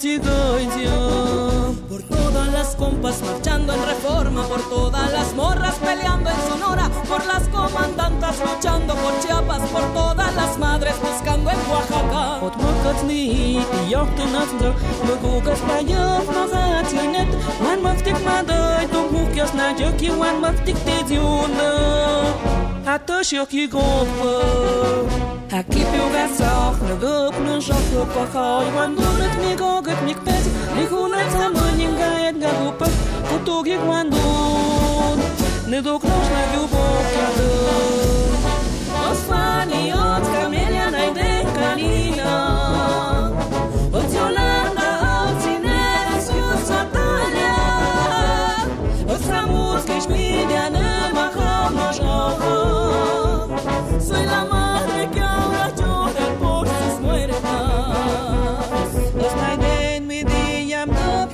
[0.00, 6.36] Chigo yo Por todas las compas marchando en reforma, por todas las morras peleando en
[6.48, 12.40] Sonora, por las comandantas luchando por Chiapas, por todas las madres buscando en Oaxaca.
[12.46, 14.70] Ot makat ni yok to nat do
[15.06, 17.30] maguk as payok magat yinet
[17.64, 21.70] wan maktik madoy to mukyas na joki wan maktik te diuna
[22.86, 23.20] Ato
[25.52, 32.92] הקיפיו והסוף, נדוק נשוק וכוחו, יגוונדונת מגוגת מקפץ, לכהונת המונים גאית גגופת,
[33.30, 35.18] כותוג יגוונדון,
[35.68, 37.70] נדוק נושנה גובוק ידון.
[39.10, 42.32] Osmaniyot kamelia naide kanina
[43.98, 47.54] Otiolanda altines yusatanya
[49.14, 52.56] Osramutskish midianem acham nojovo
[54.06, 54.40] Soy la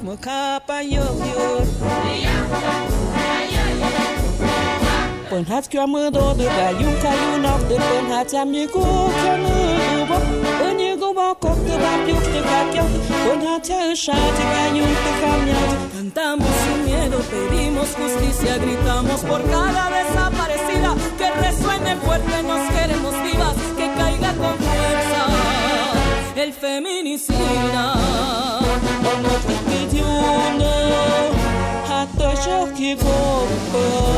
[0.06, 1.66] dok mo kapa yo yo
[5.30, 7.76] Pon hat kyo mơ do de ba yum ka yu nok de
[8.46, 8.82] mi go
[9.18, 9.56] kyo mơ
[9.90, 10.18] du bo
[10.58, 12.40] Pon yu go ba kok de ba pyuk de
[13.24, 14.44] Pon hat cha sha de
[14.74, 15.60] mya
[15.92, 23.54] Cantamos sin miedo, pedimos justicia, gritamos por cada desaparecida, que resuene fuerte, nos queremos vivas,
[23.78, 25.05] que caiga con fuerza
[26.38, 27.94] el feminicida.
[29.68, 30.04] Did you
[30.58, 31.32] know?
[31.88, 34.16] Hasta yo equivoco.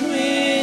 [0.00, 0.57] Me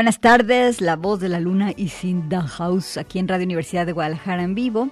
[0.00, 3.92] Buenas tardes, la voz de la luna y Cinda House aquí en Radio Universidad de
[3.92, 4.88] Guadalajara en vivo.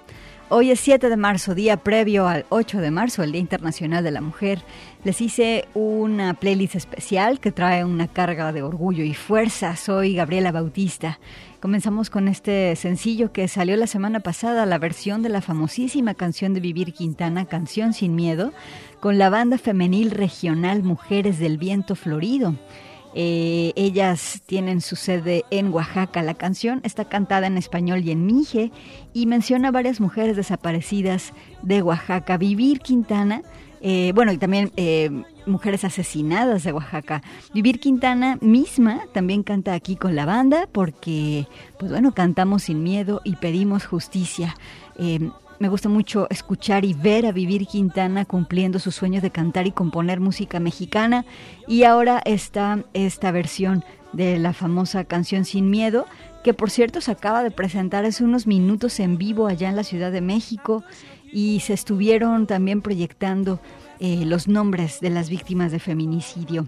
[0.49, 4.11] Hoy es 7 de marzo, día previo al 8 de marzo, el Día Internacional de
[4.11, 4.61] la Mujer.
[5.03, 9.75] Les hice una playlist especial que trae una carga de orgullo y fuerza.
[9.75, 11.17] Soy Gabriela Bautista.
[11.59, 16.53] Comenzamos con este sencillo que salió la semana pasada, la versión de la famosísima canción
[16.53, 18.53] de Vivir Quintana, Canción sin Miedo,
[18.99, 22.53] con la banda femenil regional Mujeres del Viento Florido.
[23.15, 26.21] Eh, ellas tienen su sede en Oaxaca.
[26.21, 28.71] La canción está cantada en español y en mije
[29.13, 31.33] y menciona a varias mujeres desaparecidas
[31.63, 32.37] de Oaxaca.
[32.37, 33.41] Vivir Quintana,
[33.81, 35.09] eh, bueno, y también eh,
[35.45, 37.23] mujeres asesinadas de Oaxaca.
[37.53, 41.47] Vivir Quintana misma también canta aquí con la banda porque,
[41.79, 44.55] pues bueno, cantamos sin miedo y pedimos justicia.
[45.59, 49.73] Me gusta mucho escuchar y ver a Vivir Quintana cumpliendo su sueño de cantar y
[49.73, 51.25] componer música mexicana.
[51.67, 53.83] Y ahora está esta versión
[54.13, 56.05] de la famosa canción Sin Miedo,
[56.45, 59.83] que por cierto se acaba de presentar hace unos minutos en vivo allá en la
[59.83, 60.81] Ciudad de México
[61.31, 63.59] y se estuvieron también proyectando
[63.99, 66.67] eh, los nombres de las víctimas de feminicidio.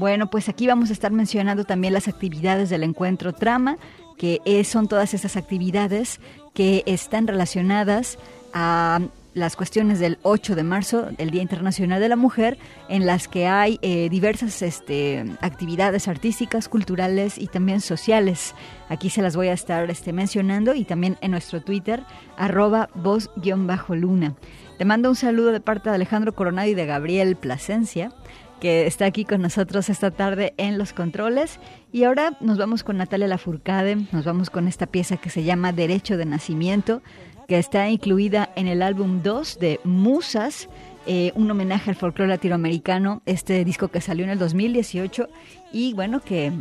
[0.00, 3.76] Bueno, pues aquí vamos a estar mencionando también las actividades del encuentro Trama,
[4.16, 6.20] que son todas esas actividades
[6.54, 8.16] que están relacionadas
[8.54, 9.02] a
[9.34, 12.56] las cuestiones del 8 de marzo, el Día Internacional de la Mujer,
[12.88, 18.54] en las que hay eh, diversas este, actividades artísticas, culturales y también sociales.
[18.88, 22.04] Aquí se las voy a estar este, mencionando y también en nuestro Twitter,
[22.38, 24.34] arroba voz-luna.
[24.78, 28.14] Te mando un saludo de parte de Alejandro Coronado y de Gabriel Plasencia
[28.60, 31.58] que está aquí con nosotros esta tarde en los controles.
[31.92, 35.72] Y ahora nos vamos con Natalia Lafourcade, nos vamos con esta pieza que se llama
[35.72, 37.02] Derecho de Nacimiento,
[37.48, 40.68] que está incluida en el álbum 2 de Musas,
[41.06, 45.28] eh, un homenaje al folclore latinoamericano, este disco que salió en el 2018
[45.72, 46.52] y bueno, que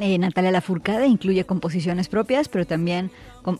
[0.00, 3.10] eh, Natalia Lafourcade incluye composiciones propias, pero también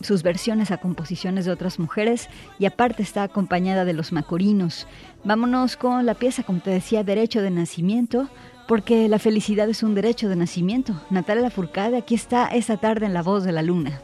[0.01, 2.29] sus versiones a composiciones de otras mujeres
[2.59, 4.87] y aparte está acompañada de los macorinos.
[5.23, 8.29] Vámonos con la pieza, como te decía, Derecho de Nacimiento,
[8.67, 10.93] porque la felicidad es un derecho de nacimiento.
[11.09, 14.01] Natalia Lafourcade aquí está esta tarde en La Voz de la Luna.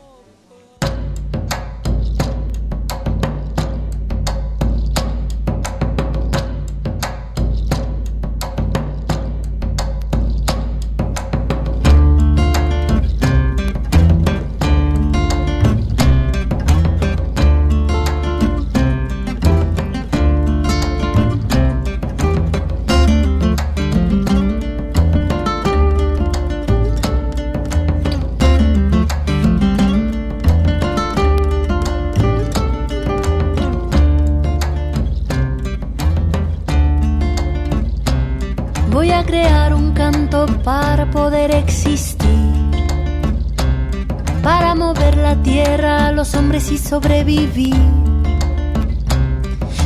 [46.92, 47.74] Sobrevivir.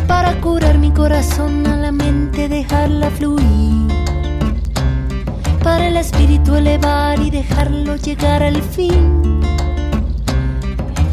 [0.08, 3.92] Para curar mi corazón a la mente, dejarla fluir.
[5.62, 9.40] Para el espíritu elevar y dejarlo llegar al fin.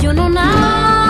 [0.01, 1.02] Yo no nací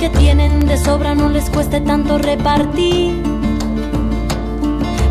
[0.00, 3.22] que tienen de sobra no les cueste tanto repartir.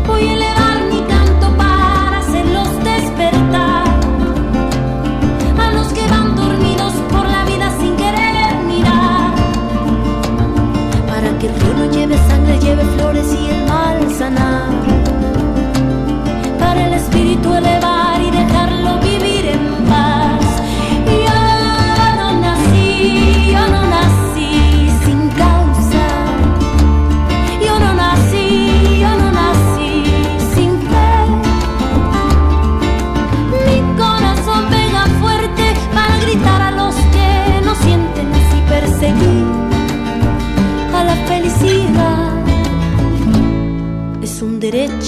[0.04, 3.84] Voy a elevar mi canto para hacerlos despertar.
[11.38, 14.68] que el río no lleve sangre, lleve flores y el mal sanar.
[16.58, 17.89] Para el espíritu elevar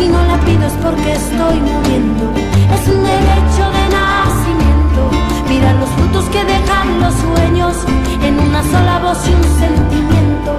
[0.00, 2.24] si no la pido es porque estoy muriendo.
[2.74, 5.00] Es un derecho de nacimiento,
[5.48, 7.74] mira los frutos que dejan los sueños
[8.22, 10.50] en una sola voz y un sentimiento,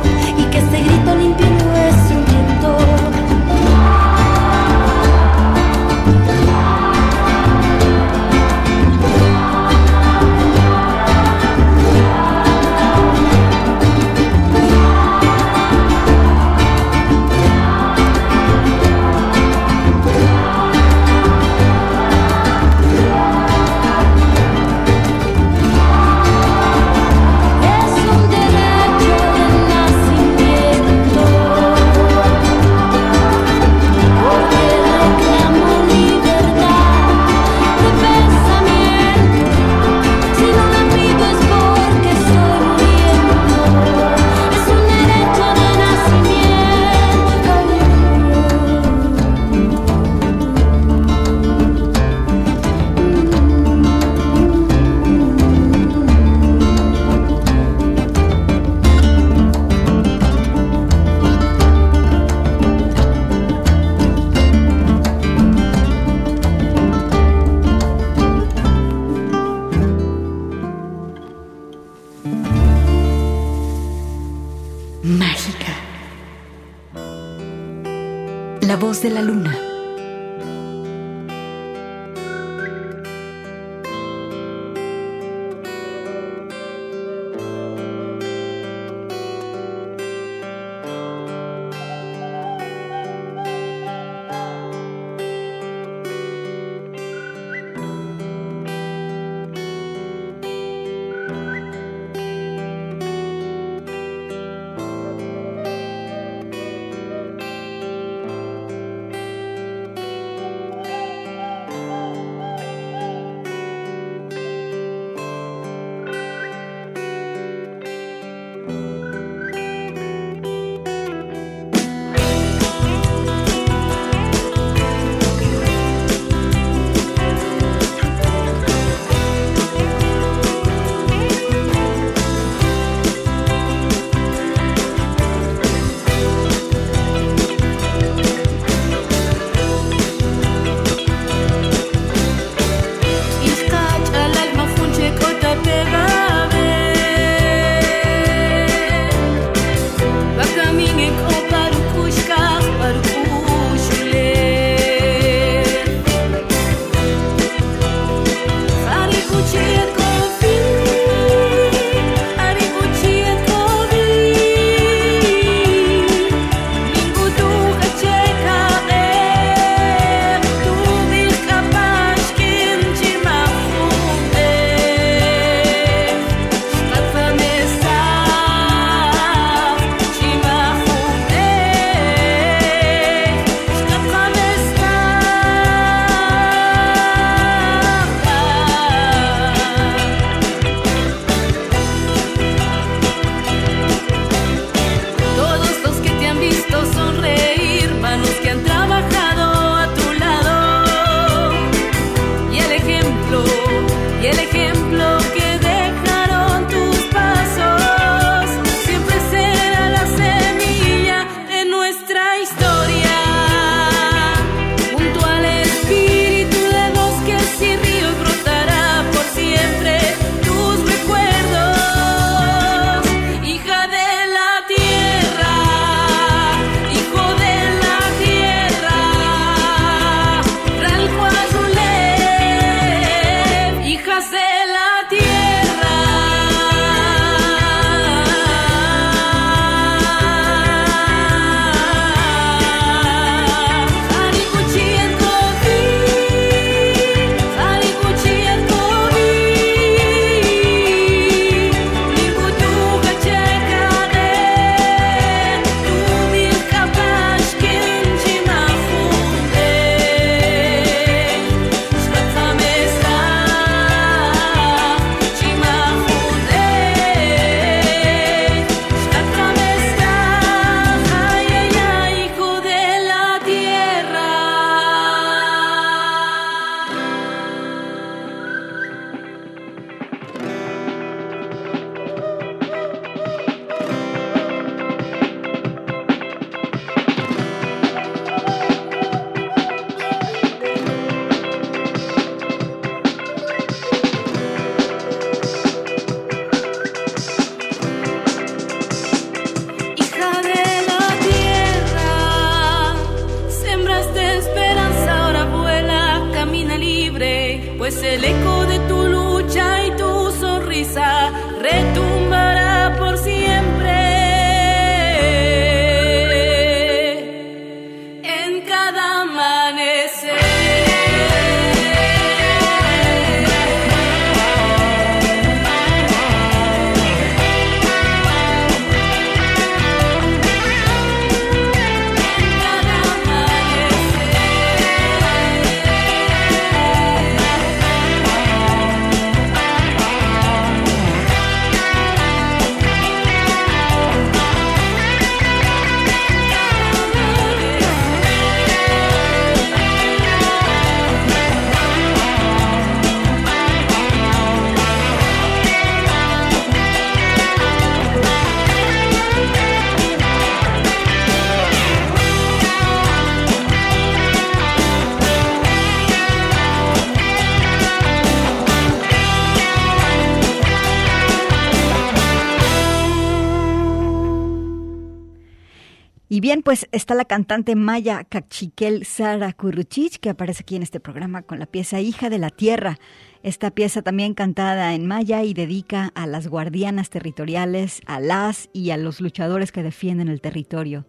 [376.51, 381.43] bien, pues está la cantante Maya Cachiquel Sara Kuruchich, que aparece aquí en este programa
[381.43, 382.97] con la pieza Hija de la Tierra.
[383.41, 388.89] Esta pieza también cantada en maya y dedica a las guardianas territoriales, a las y
[388.89, 391.05] a los luchadores que defienden el territorio.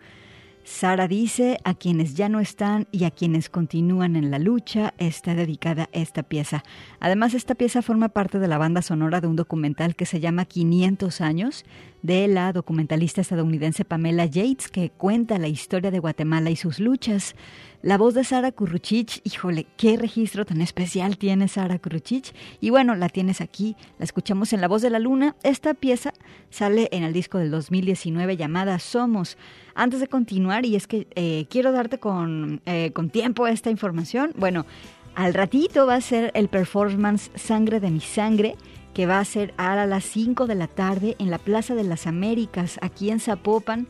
[0.62, 5.34] Sara dice, a quienes ya no están y a quienes continúan en la lucha, está
[5.34, 6.62] dedicada esta pieza.
[7.00, 10.44] Además, esta pieza forma parte de la banda sonora de un documental que se llama
[10.44, 11.64] 500 años,
[12.02, 17.34] de la documentalista estadounidense Pamela Yates, que cuenta la historia de Guatemala y sus luchas.
[17.80, 22.32] La voz de Sara Kuruchich, híjole, qué registro tan especial tiene Sara Kuruchich.
[22.60, 25.34] Y bueno, la tienes aquí, la escuchamos en La Voz de la Luna.
[25.43, 26.12] Esta pieza
[26.50, 29.36] sale en el disco del 2019 llamada Somos.
[29.75, 34.32] Antes de continuar, y es que eh, quiero darte con, eh, con tiempo esta información,
[34.36, 34.67] bueno,
[35.15, 38.56] al ratito va a ser el performance Sangre de mi Sangre
[38.95, 42.07] que va a ser a las 5 de la tarde en la Plaza de las
[42.07, 43.87] Américas, aquí en Zapopan.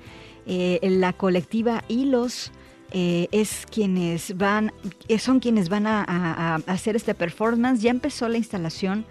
[0.46, 2.50] Eh, la colectiva Hilos
[2.90, 4.72] eh, es quienes van,
[5.08, 7.80] eh, son quienes van a, hacer este performance.
[7.80, 9.04] Ya empezó la instalación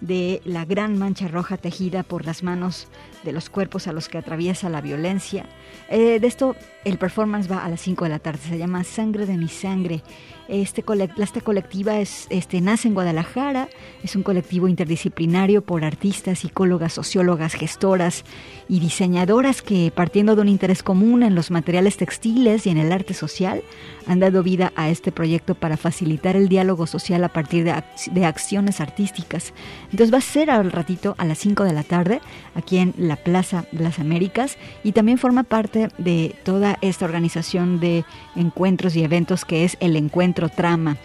[0.00, 2.88] de la gran mancha roja tejida por las manos
[3.24, 5.46] de los cuerpos a los que atraviesa la violencia.
[5.90, 9.36] de esto, el performance va a las 5 de la tarde, se llama Sangre de
[9.36, 10.02] mi Sangre
[10.48, 10.82] este
[11.18, 13.68] esta colectiva es, este, nace en Guadalajara,
[14.02, 18.24] es un colectivo interdisciplinario por artistas, psicólogas, sociólogas, gestoras
[18.66, 22.92] y diseñadoras que, partiendo de un interés común en los materiales textiles y en el
[22.92, 23.62] arte social,
[24.06, 28.24] han dado vida a este proyecto para facilitar el diálogo social a partir de, de
[28.24, 29.52] acciones artísticas.
[29.90, 32.22] Entonces va a ser al ratito a las 5 de la tarde
[32.54, 37.80] aquí en la Plaza de las Américas y también forma parte de toda esta organización
[37.80, 38.04] de
[38.36, 40.96] encuentros y eventos que es el Encuentro Trama.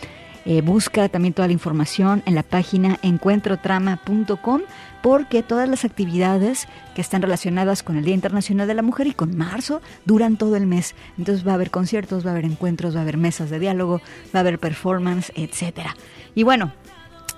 [0.45, 4.61] Eh, busca también toda la información en la página encuentrotrama.com
[5.01, 9.13] porque todas las actividades que están relacionadas con el Día Internacional de la Mujer y
[9.13, 10.95] con marzo duran todo el mes.
[11.17, 14.01] Entonces va a haber conciertos, va a haber encuentros, va a haber mesas de diálogo,
[14.35, 15.95] va a haber performance, etcétera.
[16.35, 16.73] Y bueno,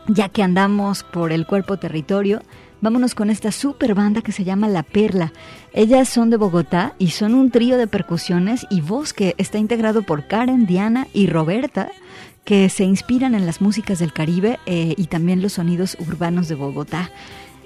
[0.07, 2.41] ya que andamos por el cuerpo territorio,
[2.85, 5.33] Vámonos con esta super banda que se llama La Perla.
[5.73, 10.03] Ellas son de Bogotá y son un trío de percusiones y voz que está integrado
[10.03, 11.89] por Karen, Diana y Roberta,
[12.43, 16.53] que se inspiran en las músicas del Caribe eh, y también los sonidos urbanos de
[16.53, 17.09] Bogotá.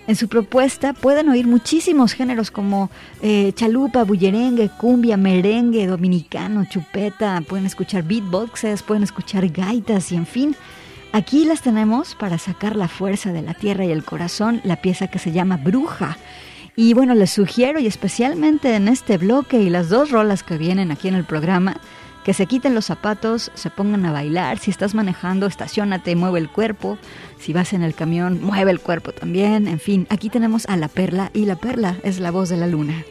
[0.07, 2.89] En su propuesta pueden oír muchísimos géneros como
[3.21, 10.25] eh, chalupa, bullerengue, cumbia, merengue, dominicano, chupeta, pueden escuchar beatboxes, pueden escuchar gaitas y en
[10.25, 10.55] fin,
[11.11, 15.07] Aquí las tenemos para sacar la fuerza de la tierra y el corazón, la pieza
[15.07, 16.17] que se llama Bruja.
[16.75, 20.91] Y bueno, les sugiero, y especialmente en este bloque y las dos rolas que vienen
[20.91, 21.77] aquí en el programa,
[22.23, 24.59] que se quiten los zapatos, se pongan a bailar.
[24.59, 26.99] Si estás manejando, estacionate, mueve el cuerpo.
[27.39, 29.67] Si vas en el camión, mueve el cuerpo también.
[29.67, 32.67] En fin, aquí tenemos a la perla y la perla es la voz de la
[32.67, 33.03] luna.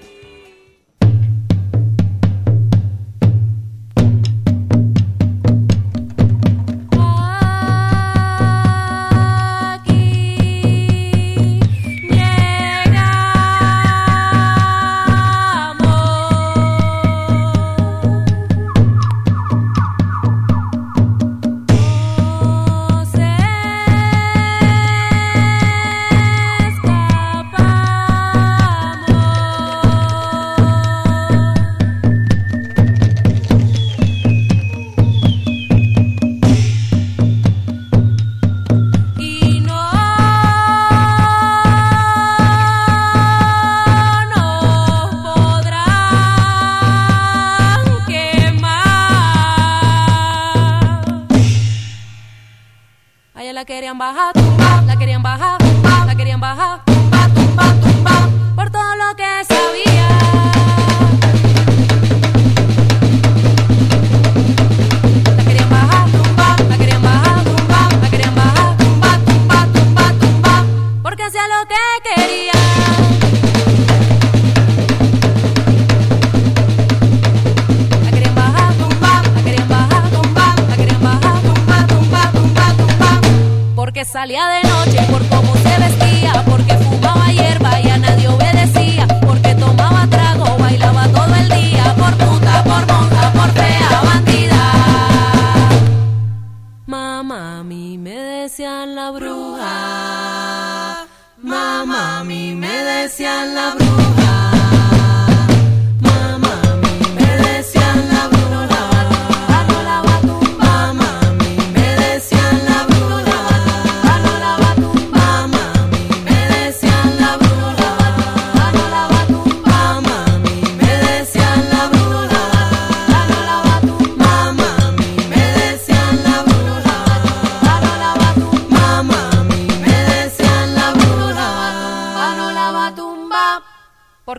[98.58, 101.06] decían la bruja.
[101.42, 104.07] Mamá, mí me decían la bruja.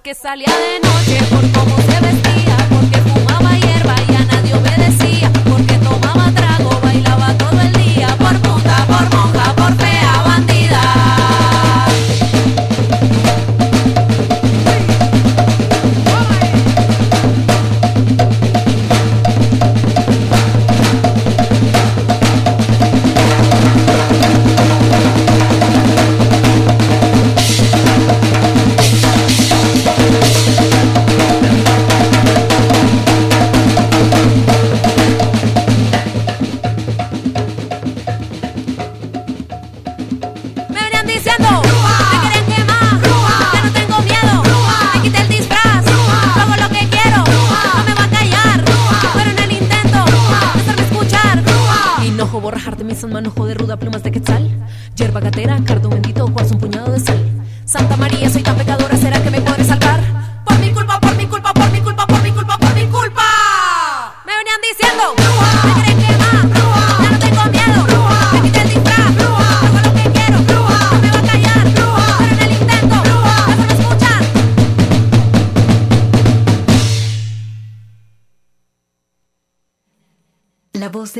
[0.09, 1.88] que salía de noche por cómo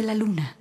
[0.10, 0.59] la luna.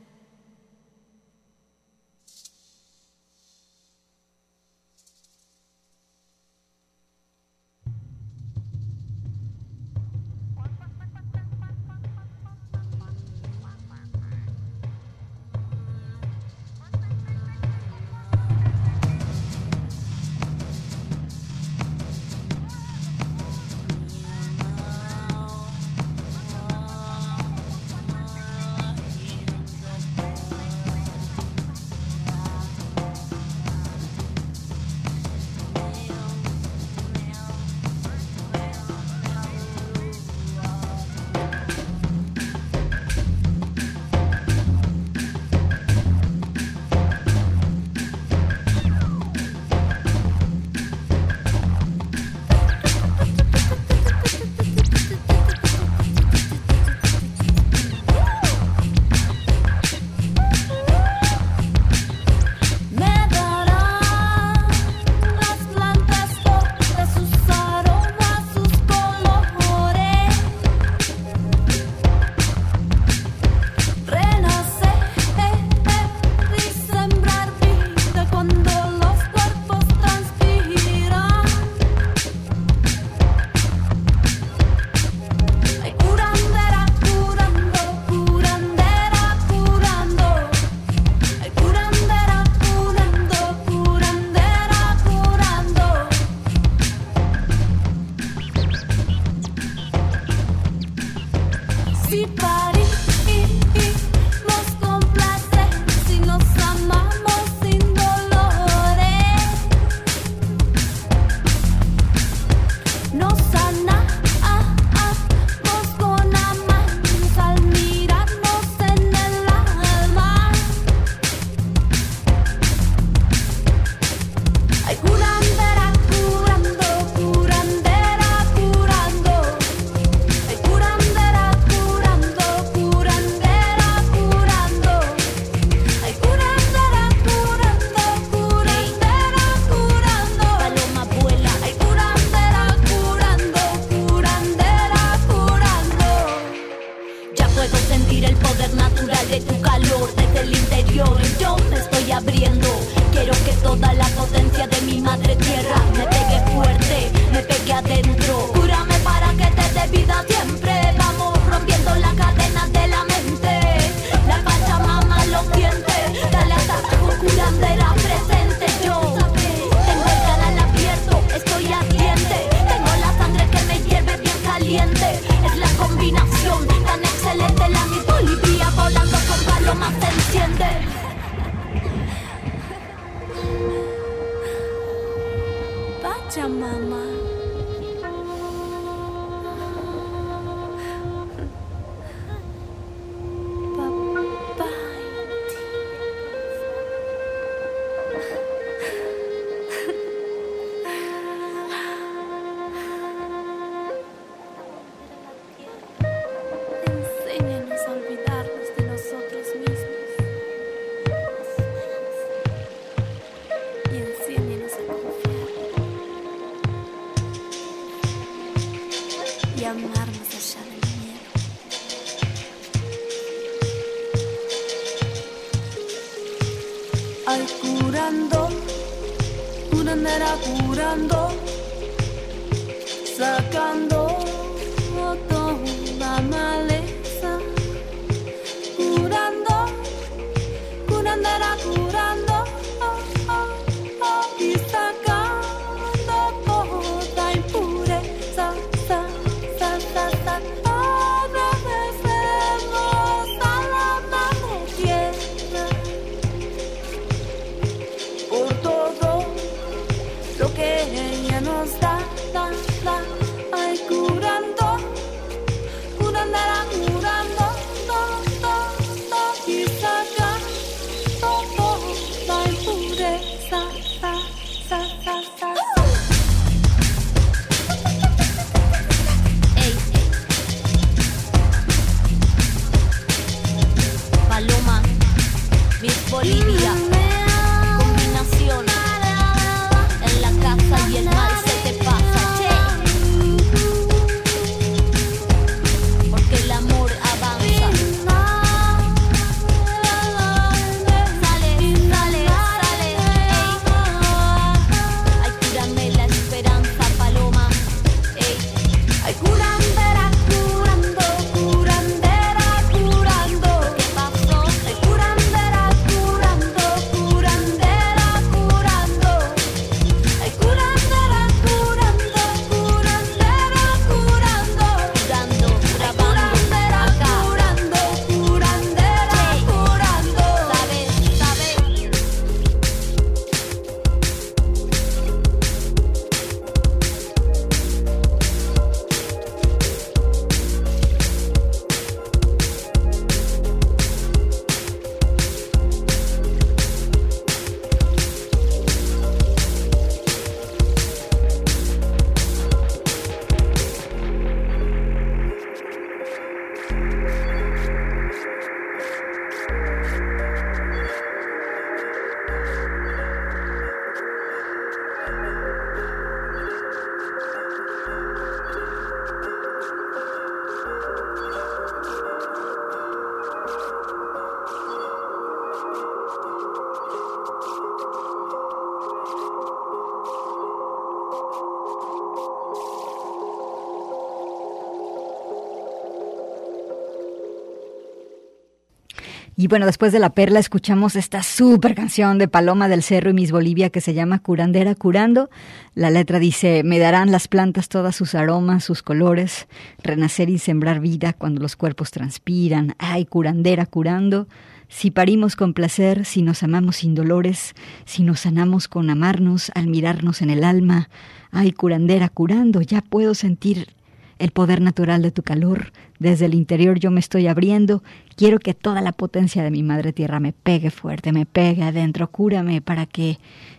[389.49, 393.33] Bueno, después de La Perla escuchamos esta súper canción de Paloma del Cerro y Miss
[393.33, 395.31] Bolivia que se llama Curandera Curando.
[395.75, 399.49] La letra dice, me darán las plantas todas sus aromas, sus colores,
[399.83, 402.75] renacer y sembrar vida cuando los cuerpos transpiran.
[402.77, 404.29] Ay, curandera curando.
[404.69, 407.55] Si parimos con placer, si nos amamos sin dolores,
[407.87, 410.91] si nos sanamos con amarnos al mirarnos en el alma.
[411.31, 413.78] Ay, curandera curando, ya puedo sentir
[414.19, 415.73] el poder natural de tu calor.
[415.99, 417.83] Desde el interior yo me estoy abriendo.
[418.17, 422.11] Quiero que toda la potencia de mi madre tierra me pegue fuerte, me pegue adentro.
[422.11, 423.19] Cúrame para que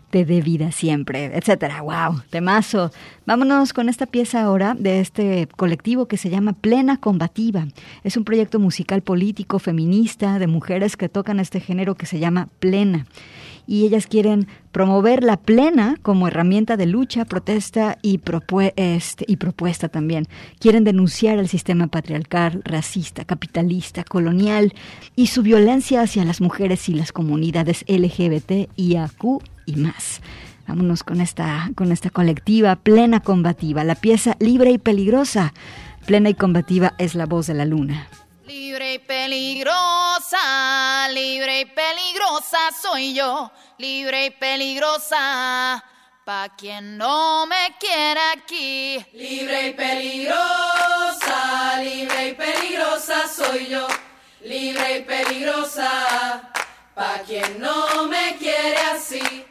[0.10, 1.82] te dé vida siempre, etcétera.
[1.82, 2.92] Wow, temazo.
[3.26, 7.68] Vámonos con esta pieza ahora de este colectivo que se llama Plena Combativa.
[8.04, 12.50] Es un proyecto musical político feminista de mujeres que tocan este género que se llama
[12.60, 13.06] Plena.
[13.70, 18.20] Y ellas quieren promover la plena como herramienta de lucha, protesta y,
[18.76, 20.28] este, y propuesta también.
[20.58, 24.74] Quieren denunciar el sistema patriarcal, racista, capitalista, colonial
[25.16, 30.22] y su violencia hacia las mujeres y las comunidades LGBT, IAQ y más.
[30.68, 35.54] Vámonos con esta, con esta colectiva plena combativa, la pieza libre y peligrosa.
[36.08, 38.08] Plena y combativa es la voz de la luna.
[38.50, 40.40] Libre y peligrosa,
[41.10, 45.84] libre y peligrosa soy yo, libre y peligrosa.
[46.26, 49.06] Pa' quien no me quiere aquí.
[49.14, 53.88] Libre y peligrosa, libre y peligrosa soy yo,
[54.42, 56.52] libre y peligrosa.
[56.96, 59.46] Pa' quien no me quiere así.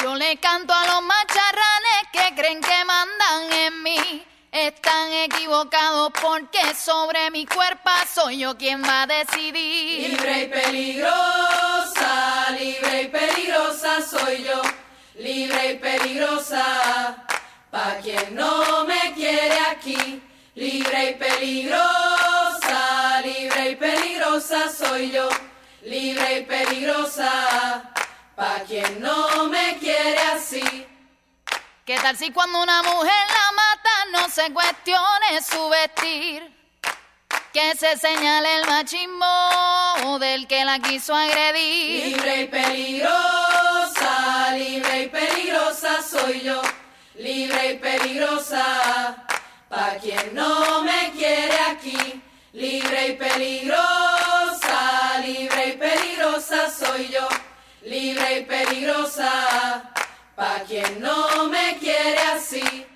[0.00, 4.29] Yo le canto a los macharranes que creen que mandan en mí.
[4.52, 10.10] Están equivocados porque sobre mi cuerpo soy yo quien va a decidir.
[10.10, 14.60] Libre y peligrosa, libre y peligrosa soy yo.
[15.14, 17.26] Libre y peligrosa,
[17.70, 20.20] pa' quien no me quiere aquí.
[20.56, 25.28] Libre y peligrosa, libre y peligrosa soy yo.
[25.82, 27.92] Libre y peligrosa,
[28.34, 30.86] pa' quien no me quiere así.
[31.84, 36.56] ¿Qué tal si cuando una mujer la mata no se cuestione su vestir?
[37.52, 42.16] Que se señale el machismo del que la quiso agredir.
[42.16, 46.62] Libre y peligrosa, libre y peligrosa soy yo.
[47.14, 49.26] Libre y peligrosa,
[49.68, 52.22] pa' quien no me quiere aquí.
[52.52, 57.28] Libre y peligrosa, libre y peligrosa soy yo.
[57.82, 59.90] Libre y peligrosa
[60.40, 62.86] Pa' quien no me quiere así.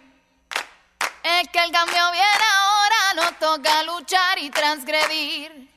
[1.25, 5.71] Es que el cambio viene ahora, nos toca luchar y transgredir.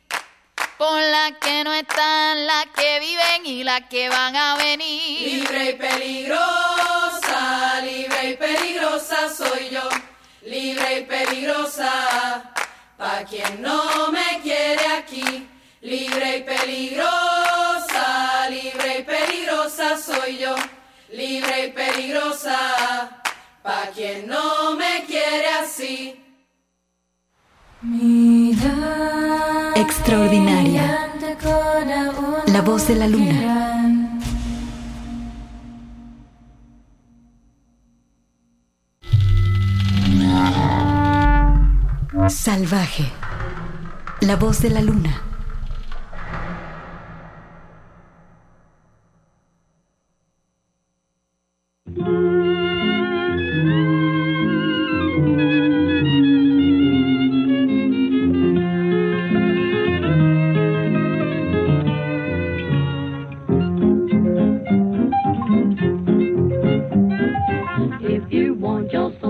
[0.77, 5.21] Por las que no están, las que viven y las que van a venir.
[5.21, 9.87] Libre y peligrosa, libre y peligrosa soy yo.
[10.41, 12.51] Libre y peligrosa,
[12.97, 15.47] pa' quien no me quiere aquí.
[15.79, 20.57] Libre y peligrosa, libre y peligrosa soy yo
[21.09, 23.21] libre y peligrosa,
[23.67, 26.15] pa' quien no me quiere así.
[29.75, 31.11] Extraordinaria.
[32.47, 33.39] La voz de la luna.
[42.29, 43.11] Salvaje.
[44.21, 45.27] La voz de la luna.
[68.37, 69.23] you want, just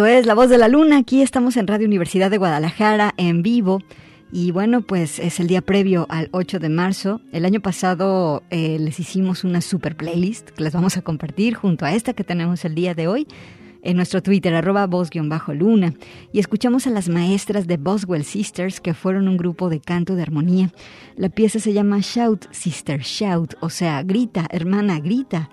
[0.00, 0.96] Esto es La Voz de la Luna.
[0.96, 3.82] Aquí estamos en Radio Universidad de Guadalajara en vivo.
[4.32, 7.20] Y bueno, pues es el día previo al 8 de marzo.
[7.32, 11.84] El año pasado eh, les hicimos una super playlist que les vamos a compartir junto
[11.84, 13.26] a esta que tenemos el día de hoy
[13.82, 15.92] en nuestro Twitter, arroba voz-luna.
[16.32, 20.22] Y escuchamos a las maestras de Boswell Sisters, que fueron un grupo de canto de
[20.22, 20.72] armonía.
[21.16, 25.50] La pieza se llama Shout, Sister, Shout, o sea, grita, hermana, grita.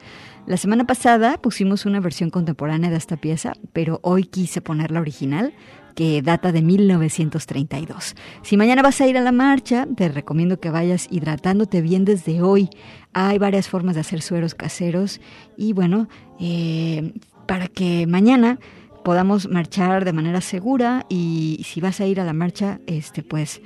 [0.47, 5.01] La semana pasada pusimos una versión contemporánea de esta pieza, pero hoy quise poner la
[5.01, 5.53] original,
[5.93, 8.15] que data de 1932.
[8.43, 12.41] Si mañana vas a ir a la marcha, te recomiendo que vayas hidratándote bien desde
[12.41, 12.69] hoy.
[13.11, 15.19] Hay varias formas de hacer sueros caseros
[15.57, 16.07] y bueno,
[16.39, 17.11] eh,
[17.45, 18.57] para que mañana
[19.03, 23.59] podamos marchar de manera segura y si vas a ir a la marcha, este pues,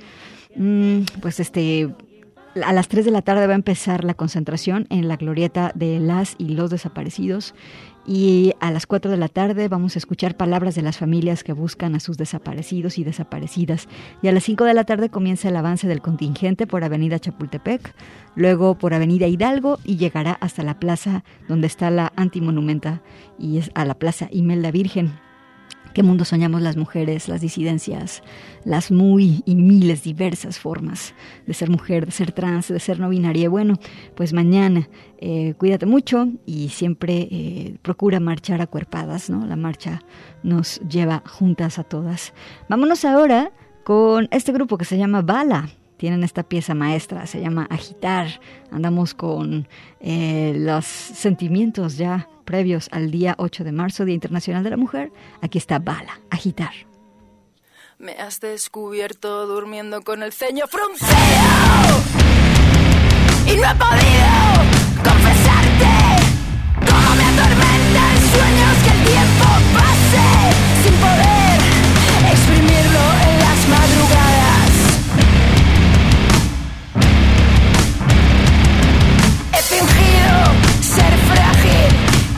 [0.56, 1.94] mm, pues este
[2.62, 6.00] a las 3 de la tarde va a empezar la concentración en la glorieta de
[6.00, 7.54] las y los desaparecidos
[8.06, 11.52] y a las 4 de la tarde vamos a escuchar palabras de las familias que
[11.52, 13.88] buscan a sus desaparecidos y desaparecidas.
[14.22, 17.94] Y a las 5 de la tarde comienza el avance del contingente por Avenida Chapultepec,
[18.34, 23.02] luego por Avenida Hidalgo y llegará hasta la plaza donde está la antimonumenta
[23.38, 25.12] y es a la plaza Imelda Virgen.
[25.92, 28.22] ¿Qué mundo soñamos las mujeres, las disidencias,
[28.64, 31.14] las muy y miles diversas formas
[31.46, 33.50] de ser mujer, de ser trans, de ser no binaria?
[33.50, 33.78] Bueno,
[34.14, 34.88] pues mañana
[35.18, 39.44] eh, cuídate mucho y siempre eh, procura marchar acuerpadas, ¿no?
[39.44, 40.02] La marcha
[40.42, 42.32] nos lleva juntas a todas.
[42.70, 43.52] Vámonos ahora
[43.84, 45.68] con este grupo que se llama Bala
[46.02, 48.40] tienen esta pieza maestra, se llama Agitar.
[48.72, 49.68] Andamos con
[50.00, 55.12] eh, los sentimientos ya previos al día 8 de marzo, Día Internacional de la Mujer.
[55.42, 56.72] Aquí está Bala, Agitar.
[57.98, 61.08] Me has descubierto durmiendo con el ceño fruncido
[63.46, 64.61] y no he podido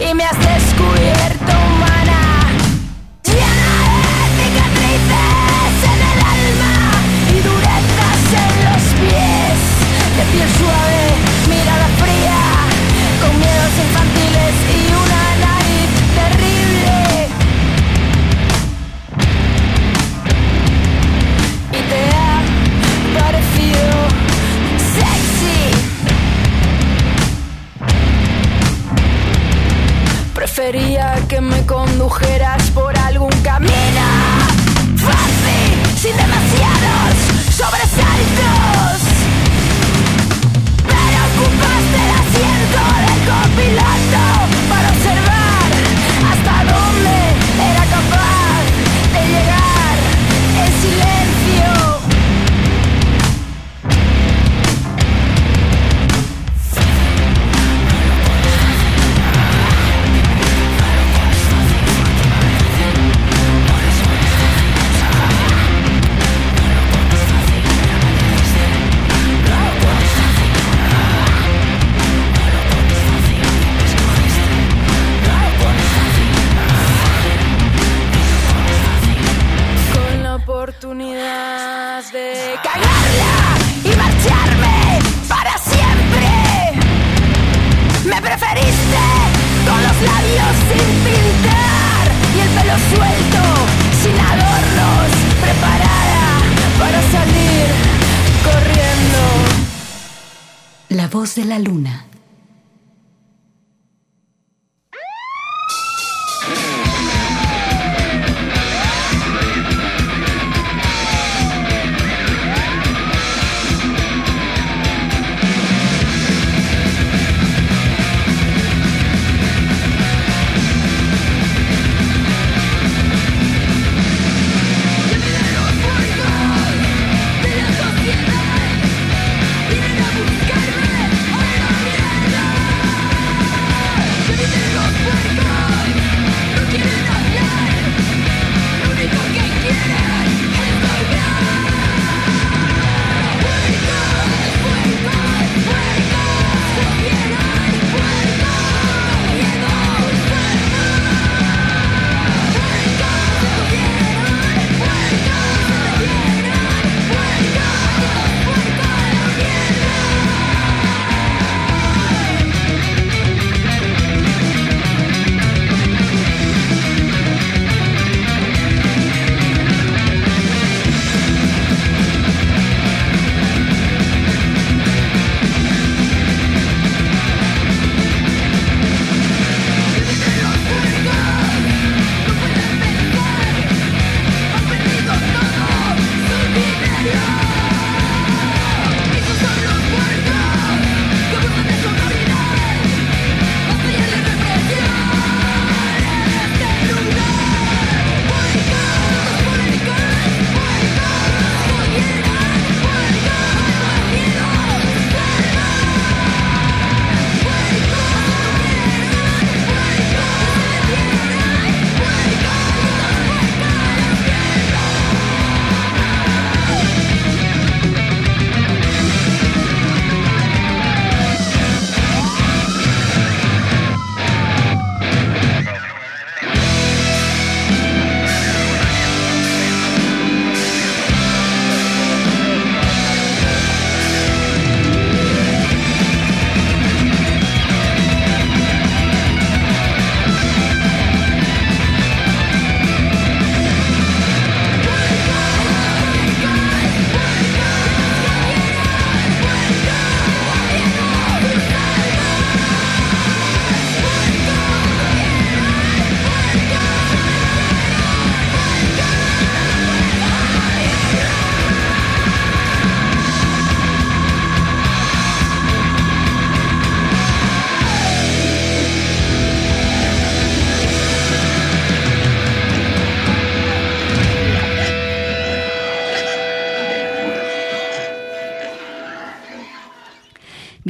[0.01, 1.34] y me has descubierto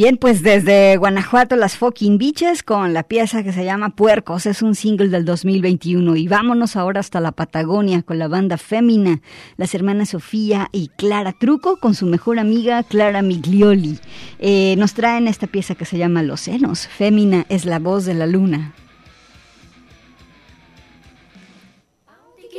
[0.04, 4.60] Bien, pues desde Guanajuato, las Fucking Biches con la pieza que se llama Puercos, es
[4.60, 6.14] un single del 2021.
[6.16, 9.22] Y vámonos ahora hasta la Patagonia con la banda Fémina,
[9.56, 13.98] las hermanas Sofía y Clara Truco con su mejor amiga Clara Miglioli.
[14.40, 16.86] Eh, nos traen esta pieza que se llama Los Senos.
[16.86, 18.74] Fémina es la voz de la luna.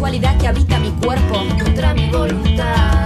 [0.00, 2.99] sensualidad que habita mi cuerpo, nutra mi voluntad.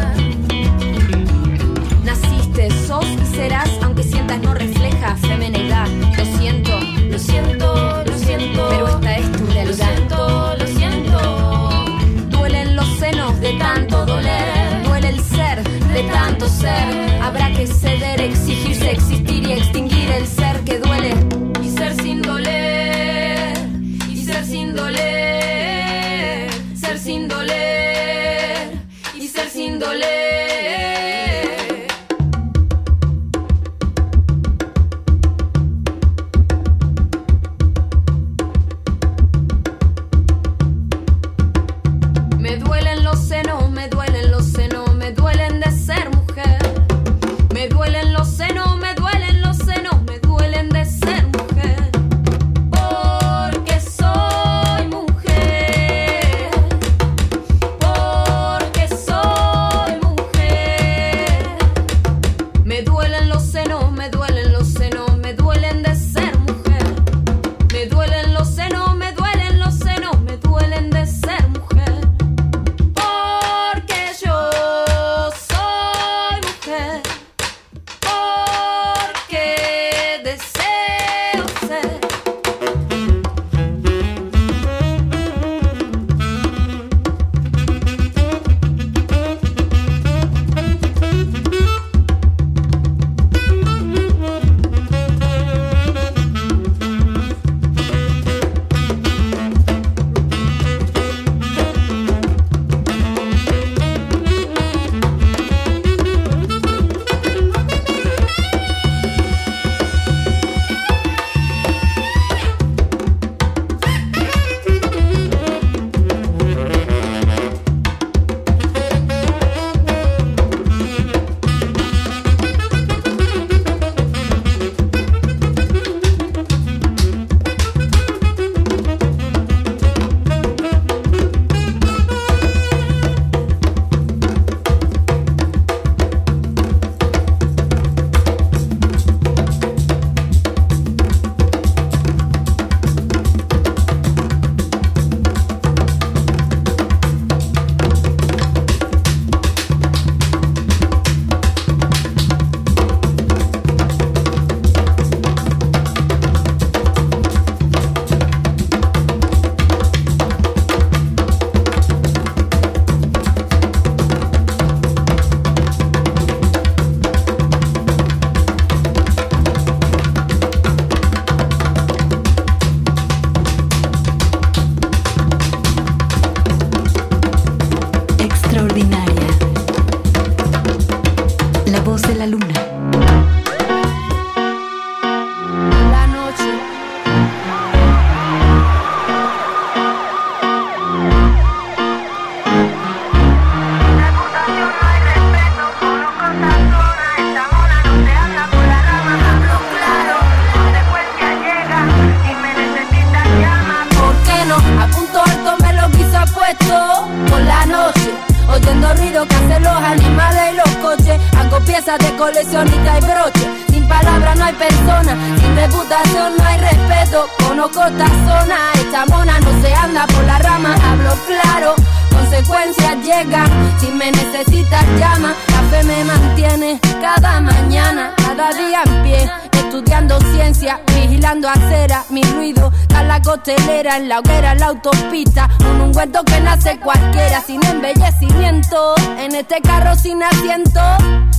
[222.44, 223.80] Consecuencias llegan.
[223.80, 229.30] Si me necesitas llama, la fe me mantiene cada mañana, cada día en pie.
[229.52, 235.48] Estudiando ciencia, vigilando acera, mi ruido, a la costelera, en la hoguera, en la autopista.
[235.70, 238.94] Un ungüento que nace cualquiera, sin embellecimiento.
[239.18, 240.80] En este carro sin asiento,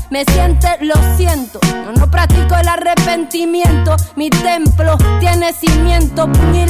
[0.10, 1.60] me siente, lo siento.
[1.64, 3.96] Yo no practico el arrepentimiento.
[4.16, 6.66] Mi templo tiene cimiento, puño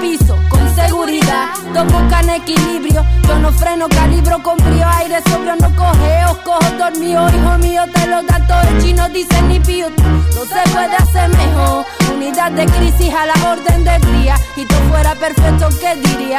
[0.00, 1.46] piso, con seguridad.
[1.74, 7.28] Dos buscan equilibrio, yo no freno, calibro con frío, aire sobrio, no cogeo, cojo dormido,
[7.28, 9.88] hijo mío, te lo da todo el chino, dice ni pío.
[9.90, 11.84] No se puede hacer mejor.
[12.14, 14.36] Unidad de crisis a la orden del día.
[14.56, 16.38] Y tú fuera perfecto, ¿qué diría?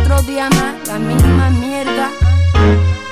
[0.00, 2.10] Otro día más, la misma mierda.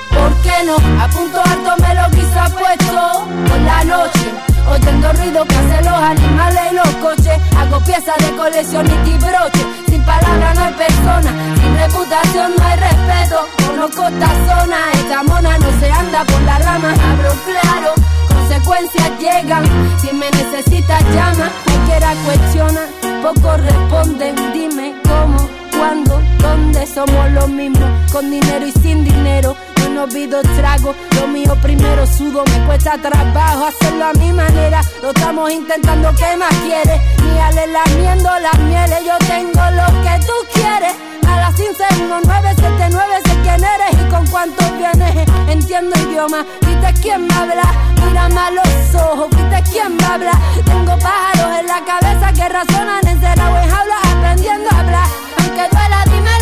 [0.09, 0.75] ¿Por qué no?
[1.01, 4.50] A punto alto me lo quizá puesto por la noche.
[4.69, 7.39] Oyendo ruido que hacen los animales y los coches.
[7.57, 9.65] Hago piezas de coleccionista y broche.
[9.87, 13.45] Sin palabras no hay persona, sin reputación no hay respeto.
[13.67, 16.93] Conozco esta zona, esta mona no se anda por la rama.
[16.93, 17.93] Hablo claro,
[18.27, 19.63] consecuencias llegan.
[19.99, 22.81] Si me necesitas llama, cualquiera cuestiona,
[23.21, 24.35] poco responden.
[24.53, 29.55] Dime cómo, cuándo, dónde somos los mismos, con dinero y sin dinero.
[29.93, 34.81] No olvido trago, lo mío primero sudo, me cuesta trabajo hacerlo a mi manera.
[35.01, 37.01] Lo estamos intentando, ¿qué más quieres?
[37.21, 40.93] Ni ale lamiendo las mieles, yo tengo lo que tú quieres.
[41.27, 45.27] A las 151979 sé quién eres y con cuántos vienes.
[45.49, 47.73] Entiendo idioma, viste quién me habla.
[48.05, 50.31] Mírame a los ojos, viste quién me habla.
[50.65, 55.07] Tengo pájaros en la cabeza que razonan encerrado en jaulas aprendiendo a hablar.
[55.37, 56.40] Aunque duela, dime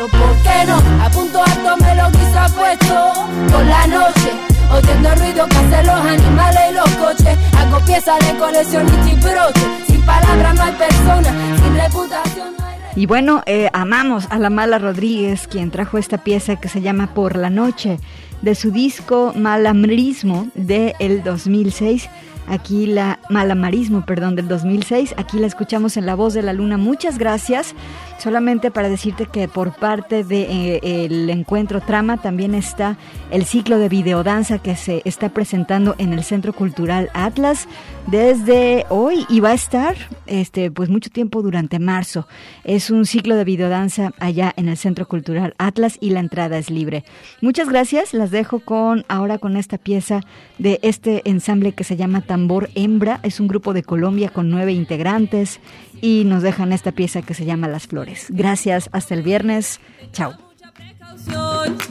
[0.00, 0.18] teto?
[0.18, 1.04] ¿Por qué no?
[1.04, 4.30] A punto alto me lo quiso puesto por la noche.
[4.72, 7.38] Oyendo el ruido que hacen los animales y los coches.
[7.58, 9.84] Hago piezas de coleccionista y broche.
[9.86, 14.50] Sin palabras no hay persona, sin reputación no hay Y bueno, eh, amamos a la
[14.50, 17.98] Mala Rodríguez, quien trajo esta pieza que se llama Por la Noche,
[18.42, 22.08] de su disco Malamrismo de el 2006.
[22.50, 25.14] Aquí la Malamarismo, perdón, del 2006.
[25.16, 26.78] Aquí la escuchamos en La Voz de la Luna.
[26.78, 27.76] Muchas gracias.
[28.18, 32.98] Solamente para decirte que por parte del de, eh, encuentro Trama también está
[33.30, 37.68] el ciclo de videodanza que se está presentando en el Centro Cultural Atlas
[38.08, 39.94] desde hoy y va a estar
[40.26, 42.26] este pues mucho tiempo durante marzo.
[42.64, 46.68] Es un ciclo de videodanza allá en el Centro Cultural Atlas y la entrada es
[46.68, 47.04] libre.
[47.40, 48.12] Muchas gracias.
[48.12, 50.20] Las dejo con ahora con esta pieza
[50.58, 53.20] de este ensamble que se llama Tambor Hembra.
[53.22, 55.60] Es un grupo de Colombia con nueve integrantes
[56.00, 58.28] y nos dejan esta pieza que se llama Las Flores.
[58.30, 59.78] Gracias, hasta el viernes.
[60.12, 60.32] Chao.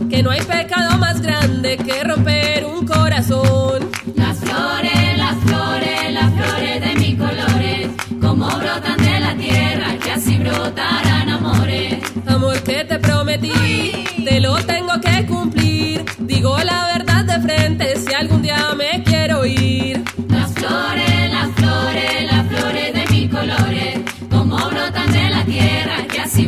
[0.10, 3.92] Que no hay pecado más grande que romper un corazón.
[4.16, 7.90] Las flores, las flores, las flores de mis colores,
[8.20, 12.00] como brotan de la tierra, que así brotarán amores.
[12.26, 13.52] Amor que te prometí,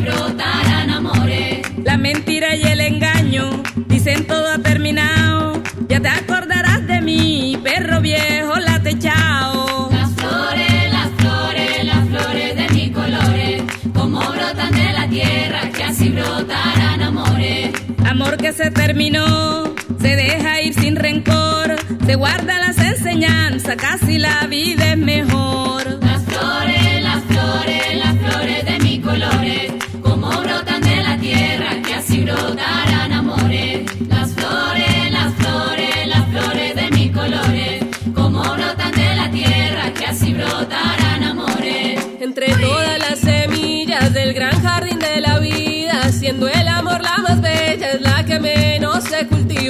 [0.00, 1.60] brotarán amores.
[1.84, 5.62] La mentira y el engaño dicen todo ha terminado.
[5.88, 9.90] Ya te acordarás de mí, perro viejo, la techao.
[9.92, 13.62] Las flores, las flores, las flores de mis colores,
[13.94, 17.70] como brotan de la tierra, que así brotarán amores.
[18.06, 21.76] Amor que se terminó, se deja ir sin rencor,
[22.06, 25.41] se guarda las enseñanzas, casi la vida es mejor.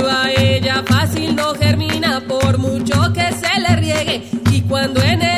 [0.02, 0.30] Cultiva.
[0.36, 4.22] Ella fácil no germina por mucho que se le riegue.
[4.50, 5.31] Y cuando en el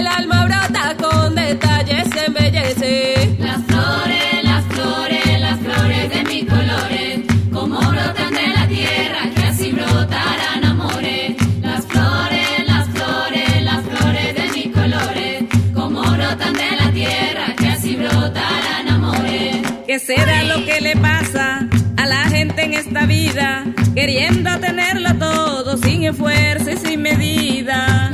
[24.05, 28.14] queriendo tenerlo todo sin esfuerzo y sin medida.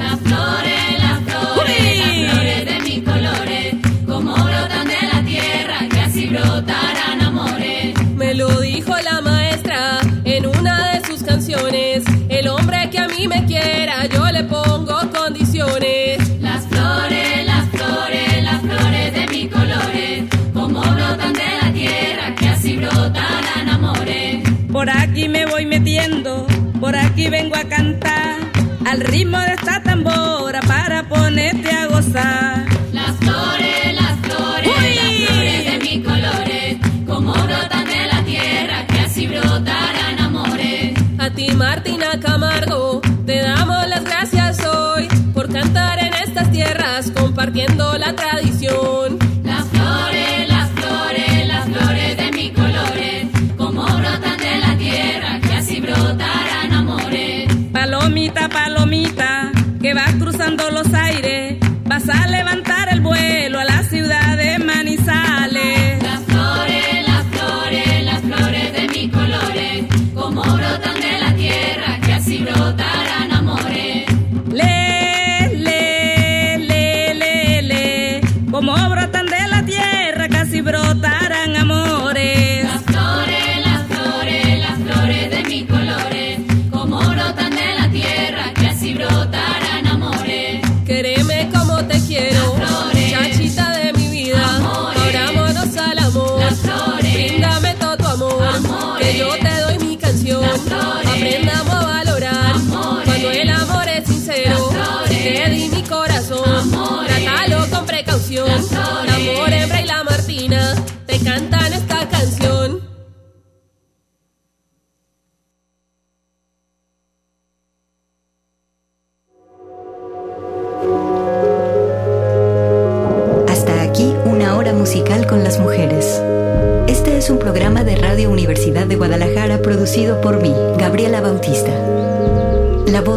[28.91, 32.67] al ritmo de esta tambora para ponerte a gozar.
[32.93, 34.95] Las flores, las flores, ¡Uy!
[34.97, 36.77] las flores de mis colores,
[37.07, 40.99] como brotan de la tierra, que así brotarán amores.
[41.19, 47.97] A ti, Martina Camargo, te damos las gracias hoy por cantar en estas tierras compartiendo
[47.97, 49.20] la tradición.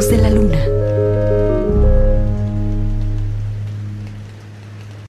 [0.09, 0.42] de la luz.